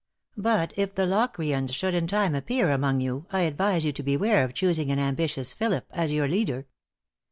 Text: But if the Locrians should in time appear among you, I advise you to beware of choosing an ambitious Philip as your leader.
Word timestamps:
But 0.39 0.73
if 0.77 0.95
the 0.95 1.05
Locrians 1.05 1.75
should 1.75 1.93
in 1.93 2.07
time 2.07 2.33
appear 2.33 2.71
among 2.71 3.01
you, 3.01 3.27
I 3.31 3.41
advise 3.41 3.85
you 3.85 3.91
to 3.93 4.01
beware 4.01 4.43
of 4.43 4.55
choosing 4.55 4.89
an 4.89 4.97
ambitious 4.97 5.53
Philip 5.53 5.85
as 5.91 6.11
your 6.11 6.27
leader. 6.27 6.65